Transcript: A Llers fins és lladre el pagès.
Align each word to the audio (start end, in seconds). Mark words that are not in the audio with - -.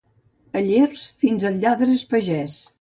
A 0.59 0.63
Llers 0.69 1.05
fins 1.25 1.47
és 1.53 1.61
lladre 1.61 1.93
el 1.93 2.05
pagès. 2.17 2.61